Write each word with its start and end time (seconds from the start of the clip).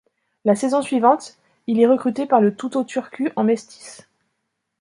La 0.45 0.55
saison 0.55 0.81
suivante, 0.81 1.37
il 1.67 1.79
est 1.79 1.85
recruté 1.85 2.25
par 2.25 2.41
le 2.41 2.55
TuTo 2.55 2.83
Turku 2.83 3.29
en 3.35 3.43
Mestis. 3.43 4.01